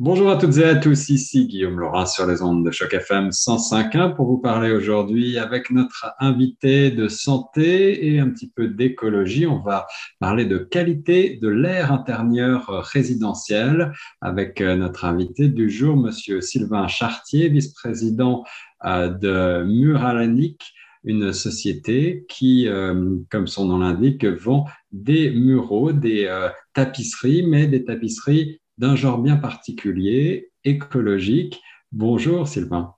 Bonjour 0.00 0.28
à 0.28 0.36
toutes 0.36 0.56
et 0.56 0.64
à 0.64 0.74
tous, 0.74 1.08
ici 1.08 1.46
Guillaume 1.46 1.78
Laurent 1.78 2.04
sur 2.04 2.26
les 2.26 2.42
ondes 2.42 2.66
de 2.66 2.72
Choc 2.72 2.92
FM 2.92 3.28
105.1 3.28 4.16
pour 4.16 4.26
vous 4.26 4.38
parler 4.38 4.72
aujourd'hui 4.72 5.38
avec 5.38 5.70
notre 5.70 6.12
invité 6.18 6.90
de 6.90 7.06
santé 7.06 8.04
et 8.08 8.18
un 8.18 8.28
petit 8.30 8.50
peu 8.50 8.66
d'écologie. 8.66 9.46
On 9.46 9.60
va 9.60 9.86
parler 10.18 10.46
de 10.46 10.58
qualité 10.58 11.38
de 11.40 11.46
l'air 11.46 11.92
intérieur 11.92 12.66
résidentiel 12.92 13.92
avec 14.20 14.60
euh, 14.60 14.74
notre 14.74 15.04
invité 15.04 15.46
du 15.46 15.70
jour, 15.70 15.96
Monsieur 15.96 16.40
Sylvain 16.40 16.88
Chartier, 16.88 17.48
vice-président 17.48 18.42
euh, 18.84 19.10
de 19.10 19.62
Muralanic 19.62 20.72
une 21.04 21.32
société 21.32 22.24
qui, 22.28 22.66
euh, 22.66 23.14
comme 23.30 23.46
son 23.46 23.66
nom 23.66 23.78
l'indique, 23.78 24.24
vend 24.24 24.64
des 24.90 25.30
muraux, 25.30 25.92
des 25.92 26.28
tapisseries, 26.72 27.46
mais 27.46 27.68
des 27.68 27.84
tapisseries 27.84 28.58
d'un 28.78 28.96
genre 28.96 29.18
bien 29.18 29.36
particulier, 29.36 30.50
écologique. 30.64 31.62
Bonjour 31.92 32.48
Sylvain. 32.48 32.94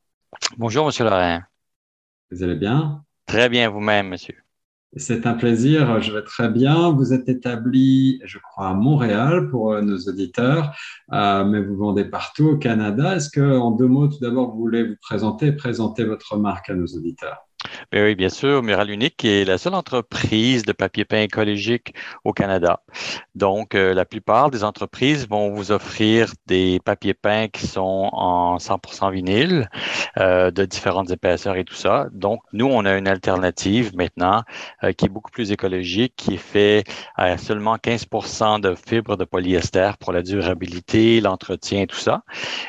Bonjour 0.56 0.87
Monsieur 0.87 1.05
Lorrain. 1.05 1.42
Vous 2.30 2.42
allez 2.42 2.56
bien? 2.56 3.05
Très 3.27 3.48
bien 3.48 3.69
vous-même, 3.69 4.09
monsieur. 4.09 4.36
C'est 4.98 5.27
un 5.27 5.34
plaisir, 5.34 6.00
je 6.00 6.12
vais 6.12 6.23
très 6.23 6.48
bien. 6.48 6.91
Vous 6.91 7.12
êtes 7.12 7.28
établi, 7.28 8.20
je 8.24 8.38
crois, 8.38 8.69
à 8.69 8.74
Montréal 8.74 9.50
pour 9.50 9.73
euh, 9.73 9.83
nos 9.83 9.98
auditeurs, 9.98 10.74
euh, 11.12 11.45
mais 11.45 11.60
vous 11.60 11.77
vendez 11.77 12.05
partout 12.05 12.47
au 12.50 12.56
Canada. 12.56 13.16
Est-ce 13.16 13.28
que, 13.28 13.58
en 13.58 13.72
deux 13.72 13.88
mots, 13.88 14.08
tout 14.08 14.20
d'abord, 14.20 14.52
vous 14.52 14.58
voulez 14.58 14.84
vous 14.88 14.97
présenter 15.02 15.52
présenter 15.52 16.05
votre 16.05 16.38
marque 16.38 16.70
à 16.70 16.74
nos 16.74 16.86
auditeurs? 16.86 17.45
Ben 17.92 18.04
oui, 18.04 18.14
bien 18.14 18.28
sûr. 18.28 18.62
Mural 18.62 18.90
Unique 18.90 19.24
est 19.24 19.44
la 19.44 19.58
seule 19.58 19.74
entreprise 19.74 20.64
de 20.64 20.72
papier 20.72 21.04
peint 21.04 21.22
écologique 21.22 21.94
au 22.24 22.32
Canada. 22.32 22.82
Donc, 23.34 23.74
euh, 23.74 23.94
la 23.94 24.04
plupart 24.04 24.50
des 24.50 24.64
entreprises 24.64 25.28
vont 25.28 25.50
vous 25.50 25.72
offrir 25.72 26.32
des 26.46 26.80
papiers 26.84 27.14
peints 27.14 27.48
qui 27.48 27.66
sont 27.66 28.10
en 28.12 28.58
100% 28.58 29.10
vinyle, 29.10 29.68
euh, 30.18 30.50
de 30.50 30.64
différentes 30.64 31.10
épaisseurs 31.10 31.56
et 31.56 31.64
tout 31.64 31.74
ça. 31.74 32.06
Donc, 32.12 32.41
nous, 32.52 32.66
on 32.66 32.84
a 32.84 32.96
une 32.96 33.08
alternative 33.08 33.94
maintenant 33.96 34.42
euh, 34.84 34.92
qui 34.92 35.06
est 35.06 35.08
beaucoup 35.08 35.30
plus 35.30 35.52
écologique, 35.52 36.14
qui 36.16 36.34
est 36.34 36.36
fait 36.38 36.84
à 37.16 37.38
seulement 37.38 37.77
15% 37.77 38.61
de 38.61 38.74
fibres 38.74 39.16
de 39.16 39.24
polyester 39.24 39.92
pour 40.00 40.12
la 40.12 40.22
durabilité, 40.22 41.20
l'entretien 41.20 41.83
et 41.83 41.86
tout 41.86 41.96
ça, 41.96 42.22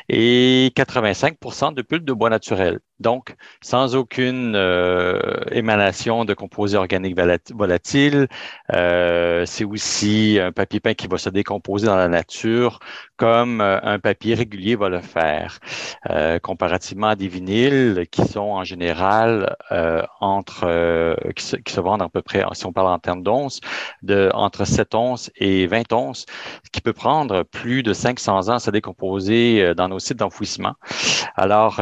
et 0.08 0.72
85% 0.76 1.74
de 1.74 1.82
pulpe 1.82 2.04
de 2.04 2.12
bois 2.12 2.30
naturel. 2.30 2.80
Donc, 3.00 3.36
sans 3.60 3.94
aucune 3.94 4.54
euh, 4.56 5.20
émanation 5.52 6.24
de 6.24 6.34
composés 6.34 6.76
organiques 6.76 7.16
volatiles. 7.54 8.26
Euh, 8.72 9.46
c'est 9.46 9.64
aussi 9.64 10.38
un 10.40 10.50
papier 10.50 10.80
peint 10.80 10.94
qui 10.94 11.06
va 11.06 11.16
se 11.16 11.30
décomposer 11.30 11.86
dans 11.86 11.96
la 11.96 12.08
nature 12.08 12.80
comme 13.16 13.60
euh, 13.60 13.78
un 13.82 14.00
papier 14.00 14.34
régulier 14.34 14.74
va 14.74 14.88
le 14.88 15.00
faire, 15.00 15.58
comparativement 16.42 17.08
à 17.08 17.16
des 17.16 17.28
vinyles 17.28 18.06
qui 18.10 18.24
sont 18.24 18.40
en 18.40 18.64
général 18.64 19.56
entre 20.20 21.16
qui 21.34 21.72
se, 21.72 21.80
vendent 21.80 22.02
à 22.02 22.08
peu 22.08 22.22
près, 22.22 22.44
si 22.52 22.66
on 22.66 22.72
parle 22.72 22.88
en 22.88 22.98
termes 22.98 23.22
d'onces, 23.22 23.60
de 24.02 24.30
entre 24.34 24.64
7 24.64 24.94
onces 24.94 25.30
et 25.36 25.66
20 25.66 25.92
onces, 25.92 26.26
qui 26.72 26.80
peut 26.80 26.92
prendre 26.92 27.42
plus 27.42 27.82
de 27.82 27.92
500 27.92 28.48
ans 28.48 28.54
à 28.54 28.58
se 28.58 28.70
décomposer 28.70 29.74
dans 29.74 29.88
nos 29.88 29.98
sites 29.98 30.18
d'enfouissement. 30.18 30.74
Alors, 31.40 31.80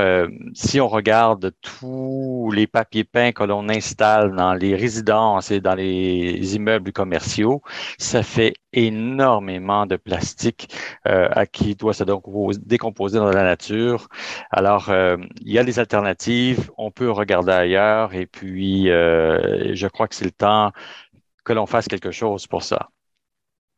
si 0.52 0.80
on 0.82 0.88
regarde 0.88 1.50
tous 1.62 2.50
les 2.54 2.66
papiers 2.66 3.04
peints 3.04 3.32
que 3.32 3.42
l'on 3.42 3.70
installe 3.70 4.36
dans 4.36 4.52
les 4.52 4.76
résidences 4.76 5.50
et 5.50 5.60
dans 5.60 5.74
les 5.74 6.56
immeubles 6.56 6.92
commerciaux, 6.92 7.62
ça 7.98 8.22
fait 8.22 8.52
énormément 8.74 9.86
de 9.86 9.96
plastique 9.96 10.68
euh, 11.08 11.28
à 11.32 11.46
qui 11.46 11.74
doit 11.74 11.94
se 11.94 12.04
décomposer 12.04 13.18
dans 13.18 13.30
la 13.30 13.44
nature. 13.44 14.08
Alors, 14.50 14.90
euh, 14.90 15.16
il 15.40 15.52
y 15.52 15.58
a 15.58 15.64
des 15.64 15.78
alternatives, 15.78 16.70
on 16.76 16.90
peut 16.90 17.10
regarder 17.10 17.52
ailleurs 17.52 18.14
et 18.14 18.26
puis 18.26 18.90
euh, 18.90 19.74
je 19.74 19.86
crois 19.88 20.06
que 20.08 20.14
c'est 20.14 20.26
le 20.26 20.30
temps 20.32 20.72
que 21.44 21.52
l'on 21.54 21.66
fasse 21.66 21.88
quelque 21.88 22.10
chose 22.10 22.46
pour 22.46 22.62
ça. 22.62 22.90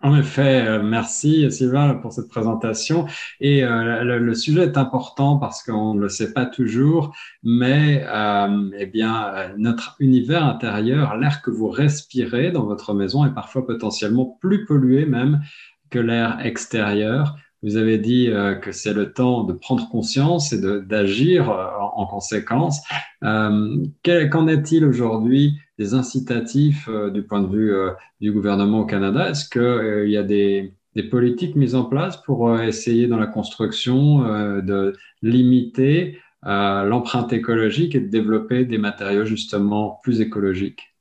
En 0.00 0.16
effet, 0.16 0.64
euh, 0.64 0.80
merci 0.80 1.50
Sylvain 1.50 1.94
pour 1.96 2.12
cette 2.12 2.28
présentation. 2.28 3.06
Et 3.40 3.64
euh, 3.64 4.04
le, 4.04 4.34
sujet 4.34 4.62
est 4.62 4.78
important 4.78 5.38
parce 5.38 5.64
qu'on 5.64 5.94
ne 5.94 6.00
le 6.00 6.08
sait 6.08 6.32
pas 6.32 6.46
toujours, 6.46 7.16
mais 7.42 8.04
euh, 8.06 8.70
eh 8.78 8.86
bien, 8.86 9.32
notre 9.56 9.96
univers 9.98 10.44
intérieur, 10.44 11.16
l'air 11.16 11.42
que 11.42 11.50
vous 11.50 11.68
respirez 11.68 12.52
dans 12.52 12.64
votre 12.64 12.94
maison 12.94 13.26
est 13.26 13.34
parfois 13.34 13.66
potentiellement 13.66 14.38
plus 14.40 14.64
pollué 14.66 15.04
même 15.04 15.40
que 15.90 15.98
l'air 15.98 16.38
extérieur. 16.46 17.36
Vous 17.64 17.76
avez 17.76 17.98
dit 17.98 18.30
que 18.62 18.70
c'est 18.70 18.92
le 18.92 19.12
temps 19.12 19.42
de 19.42 19.52
prendre 19.52 19.88
conscience 19.88 20.52
et 20.52 20.60
d'agir 20.60 21.50
en, 21.50 22.06
conséquence. 22.06 22.82
Qu'en 23.20 24.46
est-il 24.46 24.84
aujourd'hui 24.84 25.58
des 25.78 25.94
incitatifs 25.94 26.88
euh, 26.88 27.10
du 27.10 27.22
point 27.22 27.40
de 27.40 27.48
vue 27.48 27.74
euh, 27.74 27.92
du 28.20 28.32
gouvernement 28.32 28.80
au 28.80 28.86
Canada. 28.86 29.30
Est-ce 29.30 29.48
qu'il 29.48 29.62
euh, 29.62 30.08
y 30.08 30.16
a 30.16 30.22
des, 30.22 30.74
politiques 31.10 31.54
mises 31.54 31.76
en 31.76 31.84
place 31.84 32.16
pour 32.22 32.60
essayer 32.60 33.06
dans 33.06 33.18
la 33.18 33.28
construction 33.28 34.24
de 34.60 34.96
limiter 35.22 36.18
l'empreinte 36.42 37.32
écologique 37.32 37.94
et 37.94 38.00
de 38.00 38.08
développer 38.08 38.64
des 38.64 38.78
matériaux 38.78 39.24
justement 39.24 40.00
plus 40.02 40.20
écologiques? 40.20 40.97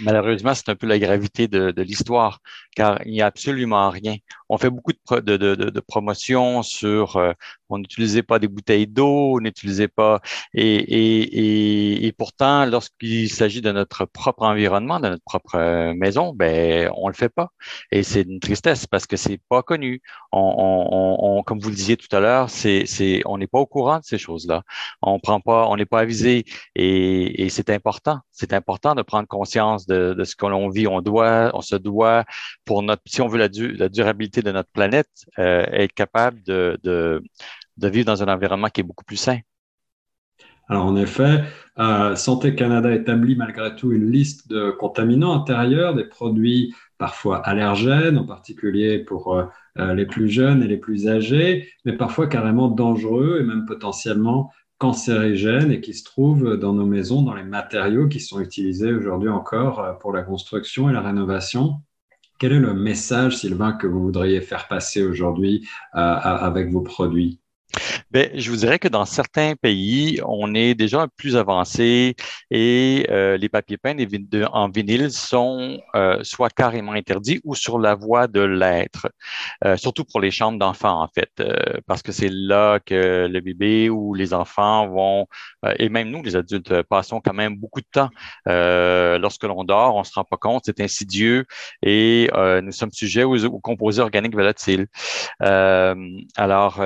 Malheureusement, 0.00 0.54
c'est 0.54 0.68
un 0.68 0.76
peu 0.76 0.86
la 0.86 0.98
gravité 0.98 1.48
de, 1.48 1.82
l'histoire, 1.82 2.40
car 2.76 3.00
il 3.04 3.12
n'y 3.12 3.22
a 3.22 3.26
absolument 3.26 3.90
rien. 3.90 4.16
On 4.48 4.58
fait 4.58 4.70
beaucoup 4.70 4.92
de, 4.92 5.36
de 5.36 5.80
promotions 5.80 6.62
sur 6.62 7.18
on 7.74 7.78
n'utilisait 7.78 8.22
pas 8.22 8.38
des 8.38 8.48
bouteilles 8.48 8.86
d'eau, 8.86 9.36
on 9.36 9.40
n'utilisait 9.40 9.88
pas. 9.88 10.20
Et, 10.54 12.12
pourtant, 12.18 12.66
lorsqu'il 12.66 13.30
s'agit 13.30 13.60
de 13.60 13.72
notre 13.72 14.04
propre 14.04 14.44
environnement, 14.44 15.00
de 15.00 15.08
notre 15.08 15.24
propre 15.24 15.56
euh, 15.56 15.94
maison, 15.94 16.32
ben 16.34 16.90
on 16.96 17.08
le 17.08 17.14
fait 17.14 17.28
pas. 17.28 17.48
Et 17.90 18.02
c'est 18.02 18.22
une 18.22 18.40
tristesse 18.40 18.86
parce 18.86 19.06
que 19.06 19.16
c'est 19.16 19.40
pas 19.48 19.62
connu. 19.62 20.02
On, 20.32 21.42
comme 21.46 21.58
vous 21.60 21.70
le 21.70 21.74
disiez 21.74 21.96
tout 21.96 22.14
à 22.14 22.20
l'heure, 22.20 22.48
on 23.26 23.38
n'est 23.38 23.46
pas 23.46 23.58
au 23.58 23.66
courant 23.66 23.98
de 23.98 24.04
ces 24.04 24.18
choses-là. 24.18 24.62
On 25.02 25.18
prend 25.18 25.40
pas, 25.40 25.66
on 25.68 25.76
n'est 25.76 25.86
pas 25.86 26.00
avisé. 26.00 26.44
Et, 26.74 27.44
et 27.44 27.48
c'est 27.48 27.70
important. 27.70 28.18
C'est 28.30 28.52
important 28.52 28.94
de 28.94 29.02
prendre 29.02 29.28
conscience 29.28 29.63
de, 29.86 30.24
ce 30.24 30.36
que 30.36 30.46
l'on 30.46 30.68
vit. 30.68 30.86
On 30.86 31.00
doit, 31.00 31.50
on 31.54 31.60
se 31.60 31.76
doit 31.76 32.24
pour 32.64 32.84
si 33.06 33.20
on 33.20 33.28
veut 33.28 33.38
la, 33.38 33.88
durabilité 33.88 34.42
de 34.42 34.52
notre 34.52 34.70
planète, 34.70 35.26
euh, 35.38 35.64
être 35.72 35.92
capable 35.92 36.42
de, 36.42 37.22
vivre 37.78 38.06
dans 38.06 38.22
un 38.22 38.32
environnement 38.32 38.68
qui 38.68 38.80
est 38.80 38.84
beaucoup 38.84 39.04
plus 39.04 39.16
sain. 39.16 39.38
Alors 40.68 40.86
en 40.86 40.96
effet, 40.96 41.44
euh, 41.78 42.16
Santé 42.16 42.54
Canada 42.54 42.90
établit 42.90 43.36
malgré 43.36 43.76
tout 43.76 43.92
une 43.92 44.10
liste 44.10 44.48
de 44.48 44.70
contaminants 44.70 45.34
intérieurs, 45.34 45.94
des 45.94 46.04
produits 46.04 46.74
parfois 46.96 47.38
allergènes, 47.46 48.16
en 48.16 48.24
particulier 48.24 48.98
pour 48.98 49.36
euh, 49.36 49.94
les 49.94 50.06
plus 50.06 50.28
jeunes 50.28 50.62
et 50.62 50.66
les 50.66 50.78
plus 50.78 51.06
âgés, 51.08 51.68
mais 51.84 51.92
parfois 51.92 52.28
carrément 52.28 52.68
dangereux 52.68 53.38
et 53.40 53.44
même 53.44 53.66
potentiellement 53.66 54.50
cancérigènes 54.78 55.70
et 55.70 55.80
qui 55.80 55.94
se 55.94 56.04
trouvent 56.04 56.56
dans 56.56 56.72
nos 56.72 56.86
maisons, 56.86 57.22
dans 57.22 57.34
les 57.34 57.44
matériaux 57.44 58.08
qui 58.08 58.20
sont 58.20 58.40
utilisés 58.40 58.92
aujourd'hui 58.92 59.28
encore 59.28 59.98
pour 60.00 60.12
la 60.12 60.22
construction 60.22 60.90
et 60.90 60.92
la 60.92 61.00
rénovation. 61.00 61.82
Quel 62.40 62.52
est 62.52 62.60
le 62.60 62.74
message, 62.74 63.36
Sylvain, 63.38 63.72
que 63.72 63.86
vous 63.86 64.02
voudriez 64.02 64.40
faire 64.40 64.66
passer 64.66 65.02
aujourd'hui 65.04 65.68
avec 65.92 66.70
vos 66.70 66.82
produits? 66.82 67.40
Bien, 68.10 68.28
je 68.34 68.50
vous 68.50 68.56
dirais 68.56 68.78
que 68.78 68.88
dans 68.88 69.04
certains 69.04 69.54
pays, 69.56 70.20
on 70.26 70.54
est 70.54 70.74
déjà 70.74 71.06
plus 71.16 71.36
avancé 71.36 72.14
et 72.50 73.06
euh, 73.10 73.36
les 73.36 73.48
papiers 73.48 73.76
peints 73.76 73.96
en 74.52 74.68
vinyle 74.68 75.10
sont 75.10 75.78
euh, 75.94 76.18
soit 76.22 76.50
carrément 76.50 76.92
interdits 76.92 77.40
ou 77.44 77.54
sur 77.54 77.78
la 77.78 77.94
voie 77.94 78.26
de 78.26 78.40
l'être, 78.40 79.08
euh, 79.64 79.76
surtout 79.76 80.04
pour 80.04 80.20
les 80.20 80.30
chambres 80.30 80.58
d'enfants 80.58 81.02
en 81.02 81.08
fait, 81.08 81.42
parce 81.86 82.02
que 82.02 82.12
c'est 82.12 82.30
là 82.30 82.78
que 82.80 83.26
le 83.30 83.40
bébé 83.40 83.90
ou 83.90 84.14
les 84.14 84.34
enfants 84.34 84.88
vont, 84.88 85.26
et 85.78 85.88
même 85.88 86.10
nous 86.10 86.22
les 86.22 86.36
adultes, 86.36 86.82
passons 86.82 87.20
quand 87.20 87.34
même 87.34 87.56
beaucoup 87.56 87.80
de 87.80 87.86
temps. 87.90 88.10
lorsque 88.46 89.44
l'on 89.44 89.64
dort, 89.64 89.96
on 89.96 90.04
se 90.04 90.12
rend 90.14 90.24
pas 90.24 90.36
compte, 90.36 90.62
c'est 90.66 90.80
insidieux 90.80 91.44
et 91.82 92.30
nous 92.62 92.72
sommes 92.72 92.92
sujets 92.92 93.24
aux, 93.24 93.44
aux 93.44 93.60
composés 93.60 94.00
organiques 94.02 94.34
volatiles. 94.34 94.86
alors, 95.40 96.80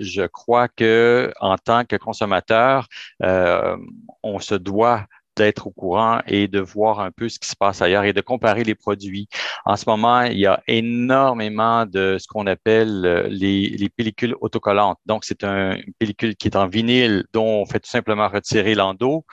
je 0.00 0.26
crois 0.26 0.68
que 0.68 1.32
en 1.40 1.56
tant 1.56 1.84
que 1.84 1.96
consommateur, 1.96 2.86
euh, 3.22 3.76
on 4.22 4.38
se 4.38 4.54
doit 4.54 5.06
d'être 5.36 5.66
au 5.66 5.70
courant 5.70 6.20
et 6.28 6.46
de 6.46 6.60
voir 6.60 7.00
un 7.00 7.10
peu 7.10 7.28
ce 7.28 7.40
qui 7.40 7.48
se 7.48 7.56
passe 7.56 7.82
ailleurs 7.82 8.04
et 8.04 8.12
de 8.12 8.20
comparer 8.20 8.62
les 8.62 8.76
produits. 8.76 9.28
En 9.64 9.74
ce 9.74 9.84
moment, 9.88 10.22
il 10.22 10.38
y 10.38 10.46
a 10.46 10.62
énormément 10.68 11.86
de 11.86 12.18
ce 12.20 12.28
qu'on 12.28 12.46
appelle 12.46 13.04
euh, 13.04 13.26
les, 13.28 13.88
pellicules 13.96 14.36
autocollantes. 14.40 14.98
Donc, 15.06 15.24
c'est 15.24 15.42
un, 15.42 15.72
une 15.72 15.92
pellicule 15.98 16.36
qui 16.36 16.48
est 16.48 16.56
en 16.56 16.68
vinyle 16.68 17.24
dont 17.32 17.62
on 17.62 17.66
fait 17.66 17.80
tout 17.80 17.90
simplement 17.90 18.28
retirer 18.28 18.76
l'endos 18.76 19.24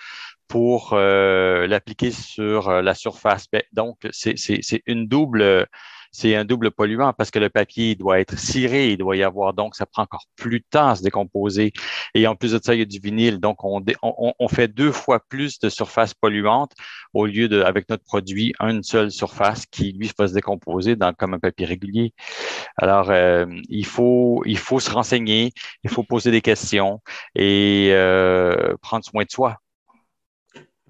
pour 0.47 0.93
euh, 0.93 1.67
l'appliquer 1.67 2.11
sur 2.11 2.81
la 2.81 2.93
surface. 2.95 3.45
Ben, 3.51 3.61
donc, 3.71 3.97
c'est 4.11 4.81
une 4.87 5.07
double 5.07 5.67
c'est 6.11 6.35
un 6.35 6.45
double 6.45 6.71
polluant 6.71 7.13
parce 7.13 7.31
que 7.31 7.39
le 7.39 7.49
papier 7.49 7.95
doit 7.95 8.19
être 8.19 8.37
ciré, 8.37 8.91
il 8.91 8.97
doit 8.97 9.15
y 9.15 9.23
avoir, 9.23 9.53
donc 9.53 9.75
ça 9.75 9.85
prend 9.85 10.03
encore 10.03 10.25
plus 10.35 10.59
de 10.59 10.65
temps 10.69 10.89
à 10.89 10.95
se 10.95 11.03
décomposer. 11.03 11.71
Et 12.13 12.27
en 12.27 12.35
plus 12.35 12.51
de 12.51 12.59
ça, 12.61 12.75
il 12.75 12.79
y 12.79 12.81
a 12.81 12.85
du 12.85 12.99
vinyle, 12.99 13.39
donc 13.39 13.63
on, 13.63 13.83
on, 14.01 14.47
fait 14.47 14.67
deux 14.67 14.91
fois 14.91 15.21
plus 15.29 15.59
de 15.59 15.69
surface 15.69 16.13
polluante 16.13 16.73
au 17.13 17.25
lieu 17.25 17.47
de, 17.47 17.61
avec 17.61 17.89
notre 17.89 18.03
produit, 18.03 18.53
une 18.59 18.83
seule 18.83 19.11
surface 19.11 19.65
qui, 19.65 19.93
lui, 19.93 20.11
va 20.17 20.27
se 20.27 20.33
décomposer 20.33 20.95
dans, 20.95 21.13
comme 21.13 21.33
un 21.33 21.39
papier 21.39 21.65
régulier. 21.65 22.13
Alors, 22.77 23.09
euh, 23.09 23.45
il, 23.69 23.85
faut, 23.85 24.43
il 24.45 24.57
faut 24.57 24.79
se 24.79 24.91
renseigner, 24.91 25.53
il 25.83 25.89
faut 25.89 26.03
poser 26.03 26.31
des 26.31 26.41
questions 26.41 27.01
et 27.35 27.89
euh, 27.91 28.75
prendre 28.81 29.05
soin 29.05 29.23
de 29.23 29.31
soi. 29.31 29.57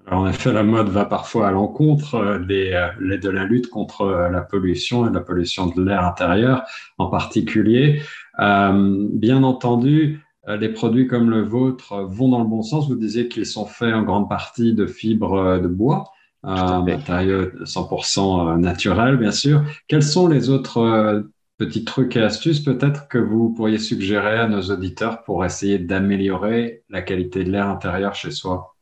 Alors, 0.06 0.20
en 0.20 0.28
effet, 0.28 0.52
la 0.52 0.62
mode 0.62 0.88
va 0.88 1.04
parfois 1.04 1.48
à 1.48 1.50
l'encontre 1.52 2.14
euh, 2.16 2.38
de 2.38 3.28
la 3.28 3.44
lutte 3.44 3.68
contre 3.68 4.28
la 4.30 4.40
pollution 4.40 5.08
et 5.08 5.12
la 5.12 5.20
pollution 5.20 5.66
de 5.66 5.82
l'air 5.82 6.04
intérieur 6.04 6.64
en 6.98 7.06
particulier. 7.06 8.02
bien 8.38 9.42
entendu, 9.42 10.20
les 10.48 10.68
produits 10.70 11.06
comme 11.06 11.30
le 11.30 11.42
vôtre 11.42 12.04
vont 12.08 12.28
dans 12.28 12.40
le 12.40 12.48
bon 12.48 12.62
sens. 12.62 12.88
Vous 12.88 12.96
disiez 12.96 13.28
qu'ils 13.28 13.46
sont 13.46 13.66
faits 13.66 13.94
en 13.94 14.02
grande 14.02 14.28
partie 14.28 14.74
de 14.74 14.86
fibres 14.86 15.60
de 15.60 15.68
bois 15.68 16.12
un 16.42 16.82
matériau 16.82 17.50
100% 17.64 18.58
naturel, 18.58 19.16
bien 19.16 19.30
sûr. 19.30 19.62
Quels 19.88 20.02
sont 20.02 20.26
les 20.26 20.50
autres 20.50 20.78
euh, 20.78 21.22
petits 21.58 21.84
trucs 21.84 22.16
et 22.16 22.22
astuces 22.22 22.60
peut-être 22.60 23.08
que 23.08 23.18
vous 23.18 23.50
pourriez 23.50 23.78
suggérer 23.78 24.38
à 24.38 24.48
nos 24.48 24.62
auditeurs 24.62 25.22
pour 25.22 25.44
essayer 25.44 25.78
d'améliorer 25.78 26.82
la 26.88 27.02
qualité 27.02 27.44
de 27.44 27.50
l'air 27.50 27.68
intérieur 27.68 28.14
chez 28.14 28.32
soi? 28.32 28.74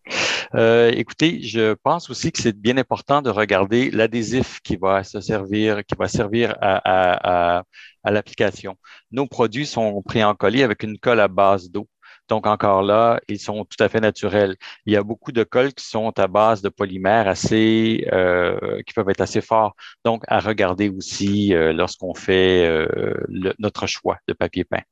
Euh, 0.57 0.91
écoutez, 0.97 1.43
je 1.43 1.75
pense 1.75 2.11
aussi 2.11 2.33
que 2.33 2.41
c'est 2.43 2.57
bien 2.57 2.77
important 2.77 3.23
de 3.23 3.31
regarder 3.31 3.91
l'adhésif 3.93 4.61
qui 4.63 4.77
va 4.77 5.05
se 5.05 5.21
servir, 5.21 5.85
qui 5.85 5.95
va 5.97 6.09
servir 6.09 6.57
à, 6.61 7.59
à, 7.59 7.65
à 8.03 8.11
l'application. 8.11 8.77
Nos 9.13 9.27
produits 9.27 9.67
sont 9.67 10.03
pris 10.03 10.25
en 10.25 10.35
colis 10.35 10.63
avec 10.65 10.83
une 10.83 10.99
colle 10.99 11.21
à 11.21 11.29
base 11.29 11.71
d'eau. 11.71 11.89
Donc, 12.29 12.47
encore 12.47 12.83
là, 12.83 13.21
ils 13.29 13.41
sont 13.41 13.65
tout 13.65 13.83
à 13.83 13.89
fait 13.89 14.01
naturels. 14.01 14.57
Il 14.87 14.93
y 14.93 14.97
a 14.97 15.03
beaucoup 15.03 15.33
de 15.33 15.43
cols 15.45 15.73
qui 15.73 15.85
sont 15.85 16.17
à 16.19 16.27
base 16.29 16.63
de 16.63 16.69
polymères 16.69 17.27
assez, 17.29 18.07
euh, 18.13 18.83
qui 18.87 18.93
peuvent 18.95 19.09
être 19.11 19.21
assez 19.21 19.41
forts. 19.41 19.75
Donc, 20.05 20.23
à 20.29 20.39
regarder 20.41 20.89
aussi 20.91 21.55
euh, 21.55 21.73
lorsqu'on 21.73 22.15
fait 22.15 22.67
euh, 22.67 23.15
notre 23.59 23.87
choix 23.87 24.19
de 24.29 24.33
papier 24.33 24.65
peint. 24.65 24.83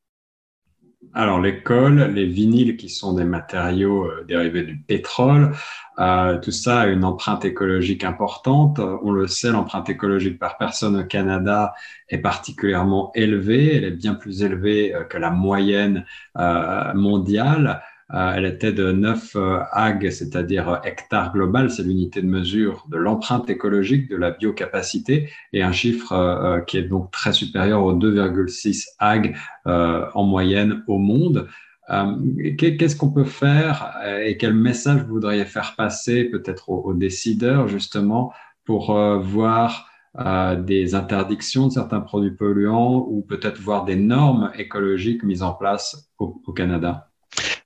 Alors, 1.14 1.40
les 1.40 1.62
cols, 1.62 2.12
les 2.12 2.26
vinyles 2.26 2.76
qui 2.76 2.88
sont 2.88 3.12
des 3.12 3.24
matériaux 3.24 4.06
euh, 4.06 4.24
dérivés 4.26 4.64
du 4.64 4.76
pétrole, 4.76 5.52
euh, 6.00 6.38
tout 6.38 6.50
ça 6.50 6.80
a 6.80 6.86
une 6.86 7.04
empreinte 7.04 7.44
écologique 7.44 8.04
importante. 8.04 8.80
On 8.80 9.12
le 9.12 9.26
sait, 9.28 9.50
l'empreinte 9.50 9.88
écologique 9.88 10.38
par 10.38 10.58
personne 10.58 10.96
au 10.96 11.04
Canada 11.04 11.72
est 12.08 12.18
particulièrement 12.18 13.12
élevée. 13.14 13.76
Elle 13.76 13.84
est 13.84 13.90
bien 13.92 14.14
plus 14.14 14.42
élevée 14.42 14.94
euh, 14.94 15.04
que 15.04 15.18
la 15.18 15.30
moyenne 15.30 16.04
mondiale. 16.94 17.82
Euh, 18.14 18.32
elle 18.34 18.46
était 18.46 18.72
de 18.72 18.90
9 18.90 19.36
euh, 19.36 19.58
ag, 19.70 20.10
c'est-à-dire 20.10 20.68
euh, 20.70 20.76
hectares 20.82 21.32
global, 21.32 21.70
c'est 21.70 21.82
l'unité 21.82 22.22
de 22.22 22.26
mesure 22.26 22.86
de 22.90 22.96
l'empreinte 22.96 23.50
écologique, 23.50 24.08
de 24.08 24.16
la 24.16 24.30
biocapacité, 24.30 25.28
et 25.52 25.62
un 25.62 25.72
chiffre 25.72 26.62
qui 26.66 26.78
est 26.78 26.84
donc 26.84 27.10
très 27.10 27.32
supérieur 27.32 27.84
aux 27.84 27.94
2,6 27.94 28.86
ag 28.98 29.36
en 29.64 30.24
moyenne 30.24 30.82
au 30.86 30.98
monde. 30.98 31.48
Qu'est-ce 32.58 32.96
qu'on 32.96 33.10
peut 33.10 33.24
faire 33.24 33.94
et 34.22 34.36
quel 34.36 34.54
message 34.54 35.02
vous 35.02 35.14
voudriez 35.14 35.44
faire 35.44 35.74
passer 35.76 36.24
peut-être 36.24 36.68
aux, 36.70 36.94
décideurs 36.94 37.68
justement 37.68 38.32
pour 38.64 38.94
voir 39.20 39.90
des 40.58 40.94
interdictions 40.94 41.68
de 41.68 41.72
certains 41.72 42.00
produits 42.00 42.34
polluants 42.34 43.06
ou 43.08 43.22
peut-être 43.22 43.60
voir 43.60 43.84
des 43.84 43.96
normes 43.96 44.50
écologiques 44.56 45.22
mises 45.22 45.42
en 45.42 45.52
place 45.52 46.10
au 46.18 46.52
Canada? 46.52 47.08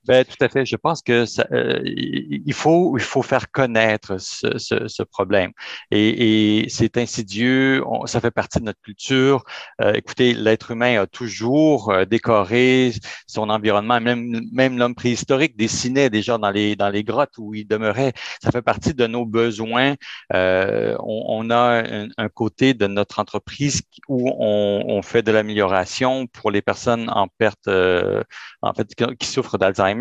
Ben, 0.05 0.25
tout 0.25 0.35
à 0.43 0.49
fait. 0.49 0.65
Je 0.65 0.75
pense 0.75 1.01
que 1.01 1.25
ça, 1.25 1.47
euh, 1.53 1.79
il 1.85 2.53
faut 2.53 2.97
il 2.97 3.03
faut 3.03 3.21
faire 3.21 3.49
connaître 3.51 4.19
ce, 4.19 4.57
ce, 4.57 4.87
ce 4.89 5.03
problème. 5.03 5.51
Et, 5.91 6.63
et 6.63 6.69
c'est 6.69 6.97
insidieux. 6.97 7.81
ça 8.05 8.19
fait 8.19 8.31
partie 8.31 8.59
de 8.59 8.65
notre 8.65 8.81
culture. 8.81 9.45
Euh, 9.81 9.93
écoutez, 9.93 10.33
l'être 10.33 10.71
humain 10.71 11.01
a 11.01 11.07
toujours 11.07 11.89
euh, 11.91 12.03
décoré 12.03 12.91
son 13.27 13.49
environnement. 13.49 14.01
Même 14.01 14.41
même 14.51 14.77
l'homme 14.77 14.95
préhistorique 14.95 15.55
dessinait 15.55 16.09
déjà 16.09 16.37
dans 16.37 16.51
les 16.51 16.75
dans 16.75 16.89
les 16.89 17.05
grottes 17.05 17.37
où 17.37 17.53
il 17.53 17.65
demeurait. 17.65 18.11
Ça 18.43 18.51
fait 18.51 18.61
partie 18.61 18.93
de 18.93 19.07
nos 19.07 19.25
besoins. 19.25 19.95
Euh, 20.33 20.97
on, 20.99 21.45
on, 21.45 21.49
a 21.49 21.83
un, 22.17 22.29
côté 22.29 22.73
de 22.73 22.87
notre 22.87 23.19
entreprise 23.19 23.81
où 24.09 24.29
on, 24.37 24.83
on 24.87 25.01
fait 25.01 25.21
de 25.23 25.31
l'amélioration 25.31 26.27
pour 26.27 26.51
les 26.51 26.61
personnes 26.61 27.09
en 27.09 27.27
perte, 27.27 27.67
en 27.67 28.73
fait, 28.73 28.87
qui 29.19 29.27
souffrent 29.27 29.57
d'Alzheimer 29.57 29.92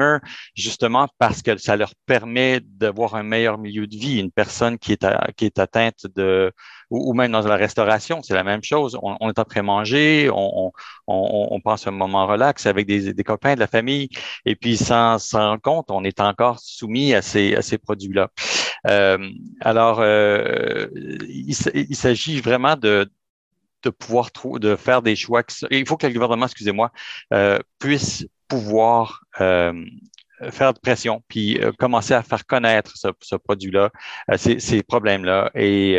justement 0.54 1.08
parce 1.18 1.42
que 1.42 1.56
ça 1.56 1.76
leur 1.76 1.94
permet 2.06 2.60
d'avoir 2.60 3.14
un 3.14 3.22
meilleur 3.22 3.58
milieu 3.58 3.86
de 3.86 3.96
vie. 3.96 4.18
Une 4.18 4.30
personne 4.30 4.78
qui 4.78 4.92
est, 4.92 5.06
qui 5.36 5.46
est 5.46 5.58
atteinte 5.58 6.06
de, 6.14 6.52
ou, 6.90 7.14
même 7.14 7.32
dans 7.32 7.46
la 7.46 7.56
restauration, 7.56 8.22
c'est 8.22 8.34
la 8.34 8.44
même 8.44 8.62
chose. 8.62 8.98
On, 9.02 9.28
est 9.30 9.38
après 9.38 9.62
manger, 9.62 10.30
on, 10.32 10.72
on, 11.06 11.60
passe 11.60 11.86
un 11.86 11.90
moment 11.90 12.26
relax 12.26 12.66
avec 12.66 12.86
des, 12.86 13.24
copains 13.24 13.54
de 13.54 13.60
la 13.60 13.66
famille, 13.66 14.08
et 14.44 14.56
puis 14.56 14.76
sans 14.76 15.18
s'en 15.18 15.58
compte, 15.58 15.90
on 15.90 16.04
est 16.04 16.20
encore 16.20 16.58
soumis 16.60 17.14
à 17.14 17.22
ces, 17.22 17.54
à 17.54 17.62
ces 17.62 17.78
produits-là. 17.78 18.30
Euh, 18.88 19.18
alors, 19.60 20.00
euh, 20.00 20.86
il, 21.28 21.54
il 21.74 21.96
s'agit 21.96 22.40
vraiment 22.40 22.76
de, 22.76 23.10
de 23.82 23.90
pouvoir 23.90 24.30
de 24.60 24.76
faire 24.76 25.02
des 25.02 25.16
choix. 25.16 25.42
il 25.70 25.86
faut 25.86 25.96
que 25.96 26.06
le 26.06 26.12
gouvernement, 26.12 26.46
excusez-moi, 26.46 26.92
euh, 27.32 27.58
puisse 27.78 28.26
pouvoir 28.52 29.24
euh, 29.40 29.82
faire 30.50 30.74
de 30.74 30.78
pression, 30.78 31.22
puis 31.26 31.58
euh, 31.58 31.72
commencer 31.72 32.12
à 32.12 32.22
faire 32.22 32.44
connaître 32.44 32.92
ce, 32.96 33.36
produit-là, 33.36 33.90
euh, 34.30 34.36
ces, 34.36 34.82
problèmes-là. 34.82 35.50
Et, 35.54 35.98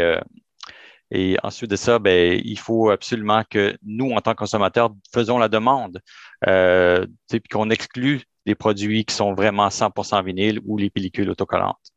et 1.09 1.37
ensuite 1.41 1.71
de 1.71 1.75
ça, 1.75 1.97
ben, 1.97 2.39
il 2.43 2.59
faut 2.59 2.91
absolument 2.91 3.43
que 3.49 3.75
nous, 3.83 4.11
en 4.11 4.21
tant 4.21 4.33
que 4.33 4.37
consommateurs, 4.37 4.91
faisons 5.11 5.39
la 5.39 5.49
demande, 5.49 5.99
puis 6.43 7.41
qu'on 7.51 7.71
exclue 7.71 8.21
des 8.45 8.53
produits 8.53 9.03
qui 9.03 9.15
sont 9.15 9.33
vraiment 9.33 9.69
100% 9.69 10.23
vinyle 10.23 10.59
ou 10.65 10.77
les 10.77 10.91
pellicules 10.91 11.31
autocollantes. 11.31 11.92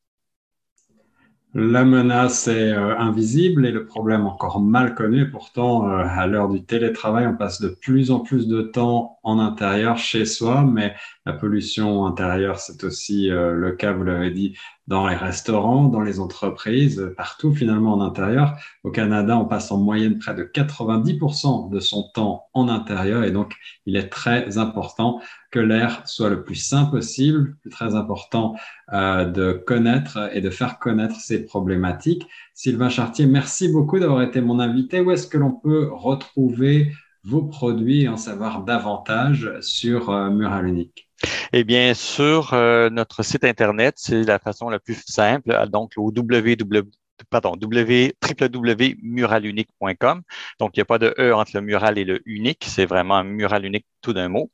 La 1.58 1.86
menace 1.86 2.48
est 2.48 2.72
euh, 2.72 2.98
invisible 2.98 3.64
et 3.64 3.70
le 3.70 3.86
problème 3.86 4.26
encore 4.26 4.60
mal 4.60 4.94
connu. 4.94 5.30
Pourtant, 5.30 5.88
euh, 5.88 6.04
à 6.04 6.26
l'heure 6.26 6.50
du 6.50 6.62
télétravail, 6.62 7.26
on 7.26 7.34
passe 7.34 7.62
de 7.62 7.68
plus 7.68 8.10
en 8.10 8.20
plus 8.20 8.46
de 8.46 8.60
temps 8.60 9.18
en 9.22 9.38
intérieur 9.38 9.96
chez 9.96 10.26
soi, 10.26 10.62
mais 10.70 10.94
la 11.24 11.32
pollution 11.32 12.04
intérieure, 12.04 12.58
c'est 12.58 12.84
aussi 12.84 13.30
euh, 13.30 13.54
le 13.54 13.72
cas, 13.72 13.94
vous 13.94 14.04
l'avez 14.04 14.30
dit, 14.30 14.58
dans 14.86 15.08
les 15.08 15.16
restaurants, 15.16 15.88
dans 15.88 16.00
les 16.00 16.20
entreprises, 16.20 17.12
partout 17.16 17.52
finalement 17.52 17.94
en 17.94 18.00
intérieur. 18.00 18.56
Au 18.84 18.90
Canada, 18.90 19.36
on 19.36 19.44
passe 19.44 19.72
en 19.72 19.78
moyenne 19.78 20.18
près 20.18 20.34
de 20.34 20.44
90% 20.44 21.70
de 21.70 21.80
son 21.80 22.08
temps 22.14 22.46
en 22.54 22.68
intérieur 22.68 23.24
et 23.24 23.32
donc 23.32 23.54
il 23.84 23.96
est 23.96 24.08
très 24.08 24.58
important 24.58 25.20
que 25.50 25.58
l'air 25.58 26.02
soit 26.06 26.28
le 26.28 26.44
plus 26.44 26.54
sain 26.54 26.84
possible, 26.84 27.56
très 27.70 27.94
important 27.94 28.56
euh, 28.92 29.24
de 29.24 29.52
connaître 29.52 30.30
et 30.32 30.40
de 30.40 30.50
faire 30.50 30.78
connaître 30.78 31.16
ces 31.16 31.44
problématiques. 31.44 32.26
Sylvain 32.54 32.88
Chartier, 32.88 33.26
merci 33.26 33.68
beaucoup 33.68 33.98
d'avoir 33.98 34.22
été 34.22 34.40
mon 34.40 34.60
invité. 34.60 35.00
Où 35.00 35.10
est-ce 35.10 35.26
que 35.26 35.38
l'on 35.38 35.52
peut 35.52 35.90
retrouver 35.92 36.92
vos 37.24 37.42
produits 37.42 38.02
et 38.02 38.08
en 38.08 38.16
savoir 38.16 38.62
davantage 38.64 39.50
sur 39.60 40.10
euh, 40.10 40.30
Mural 40.30 40.66
Unique? 40.66 41.05
Eh 41.52 41.64
bien, 41.64 41.94
sur 41.94 42.52
euh, 42.52 42.90
notre 42.90 43.22
site 43.22 43.44
Internet, 43.44 43.94
c'est 43.98 44.22
la 44.24 44.38
façon 44.38 44.68
la 44.68 44.78
plus 44.78 45.02
simple, 45.06 45.68
donc 45.68 45.92
au 45.96 46.12
www 46.14 46.90
pardon, 47.30 47.52
www.muralunique.com. 47.60 50.22
Donc, 50.60 50.76
il 50.76 50.80
n'y 50.80 50.82
a 50.82 50.84
pas 50.84 50.98
de 50.98 51.14
E 51.18 51.34
entre 51.34 51.52
le 51.54 51.60
mural 51.60 51.98
et 51.98 52.04
le 52.04 52.20
unique. 52.26 52.64
C'est 52.68 52.86
vraiment 52.86 53.16
un 53.16 53.24
mural 53.24 53.64
unique 53.64 53.86
tout 54.02 54.12
d'un 54.12 54.28
mot. 54.28 54.50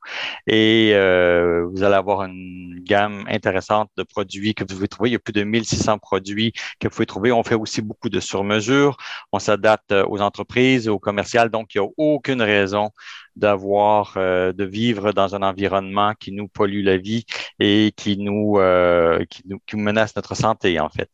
Et 0.47 0.91
euh, 0.93 1.65
vous 1.71 1.83
allez 1.83 1.95
avoir 1.95 2.23
une 2.23 2.79
gamme 2.83 3.25
intéressante 3.27 3.89
de 3.97 4.03
produits 4.03 4.53
que 4.55 4.63
vous 4.63 4.75
pouvez 4.75 4.87
trouver. 4.87 5.09
Il 5.09 5.13
y 5.13 5.15
a 5.15 5.19
plus 5.19 5.33
de 5.33 5.43
1600 5.43 5.99
produits 5.99 6.53
que 6.79 6.87
vous 6.87 6.93
pouvez 6.95 7.05
trouver. 7.05 7.31
On 7.31 7.43
fait 7.43 7.55
aussi 7.55 7.81
beaucoup 7.81 8.09
de 8.09 8.19
sur-mesure. 8.19 8.97
On 9.31 9.39
s'adapte 9.39 9.91
euh, 9.91 10.05
aux 10.07 10.21
entreprises, 10.21 10.87
aux 10.89 10.99
commerciales. 10.99 11.49
Donc, 11.49 11.75
il 11.75 11.81
n'y 11.81 11.87
a 11.87 11.89
aucune 11.97 12.41
raison 12.41 12.89
d'avoir, 13.35 14.13
euh, 14.17 14.53
de 14.53 14.63
vivre 14.63 15.11
dans 15.13 15.35
un 15.35 15.41
environnement 15.43 16.13
qui 16.19 16.31
nous 16.31 16.47
pollue 16.47 16.83
la 16.83 16.97
vie 16.97 17.25
et 17.59 17.91
qui 17.95 18.17
nous, 18.17 18.57
qui 19.29 19.43
nous, 19.47 19.59
qui 19.65 19.75
menace 19.77 20.15
notre 20.15 20.35
santé, 20.35 20.79
en 20.79 20.89
fait. 20.89 21.09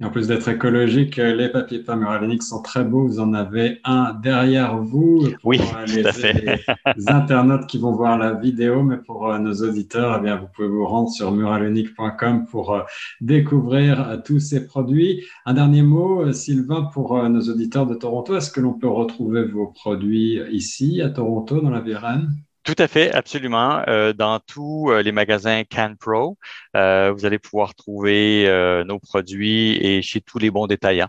Et 0.00 0.04
en 0.04 0.10
plus 0.10 0.26
d'être 0.26 0.48
écologique, 0.48 1.16
les 1.16 1.48
papiers 1.48 1.78
peints 1.80 1.96
muraliniques 1.96 2.42
sont 2.42 2.60
très 2.62 2.84
beaux. 2.84 3.06
Vous 3.06 3.20
en 3.20 3.34
avez 3.34 3.80
un 3.84 4.14
derrière 4.14 4.78
vous. 4.78 5.28
oui, 5.44 5.60
les, 5.86 6.02
tout 6.02 6.08
à 6.08 6.12
fait. 6.12 6.60
les 6.96 7.08
internautes 7.08 7.66
qui 7.66 7.78
vont 7.78 7.92
voir 7.92 8.18
la 8.18 8.34
vidéo, 8.34 8.82
mais 8.82 8.96
pour 8.96 9.30
euh, 9.30 9.38
nos 9.38 9.54
auditeurs, 9.62 10.16
eh 10.18 10.22
bien, 10.22 10.36
vous 10.36 10.48
pouvez 10.54 10.68
vous 10.68 10.84
rendre 10.86 11.10
sur 11.10 11.30
muralunique.com 11.30 12.46
pour 12.46 12.74
euh, 12.74 12.82
découvrir 13.20 14.08
euh, 14.08 14.16
tous 14.24 14.40
ces 14.40 14.66
produits. 14.66 15.24
Un 15.46 15.54
dernier 15.54 15.82
mot, 15.82 16.32
Sylvain, 16.32 16.82
pour 16.92 17.22
nos 17.28 17.42
auditeurs 17.42 17.86
de 17.86 17.94
Toronto. 17.94 18.36
Est-ce 18.36 18.50
que 18.50 18.60
l'on 18.60 18.74
peut 18.74 18.88
retrouver 18.88 19.44
vos 19.44 19.68
produits 19.68 20.40
ici, 20.50 21.00
à 21.00 21.10
Toronto, 21.10 21.60
dans 21.60 21.70
la 21.70 21.80
Virène? 21.80 22.28
Tout 22.64 22.76
à 22.78 22.86
fait, 22.86 23.10
absolument. 23.12 23.82
Euh, 23.88 24.12
dans 24.12 24.38
tous 24.38 24.90
euh, 24.90 25.02
les 25.02 25.10
magasins 25.10 25.64
CanPro, 25.64 26.38
euh, 26.76 27.12
vous 27.12 27.26
allez 27.26 27.40
pouvoir 27.40 27.74
trouver 27.74 28.46
nos 28.86 28.98
produits 28.98 29.76
et 29.84 30.02
chez 30.02 30.20
tous 30.20 30.38
les 30.38 30.50
bons 30.50 30.66
détaillants. 30.66 31.08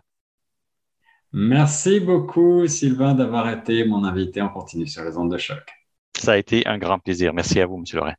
Merci 1.32 2.00
beaucoup, 2.00 2.68
Sylvain, 2.68 3.16
d'avoir 3.16 3.50
été 3.50 3.86
mon 3.86 4.04
invité. 4.04 4.42
On 4.42 4.50
continue 4.50 4.88
sur 4.88 5.04
les 5.04 5.18
ondes 5.18 5.32
de 5.32 5.38
choc. 5.38 5.64
Ça 6.16 6.34
a 6.34 6.38
été 6.38 6.66
un 6.68 6.78
grand 6.78 7.00
plaisir. 7.00 7.34
Merci 7.34 7.60
à 7.60 7.66
vous, 7.66 7.78
M. 7.78 7.84
Lorrain. 7.94 8.14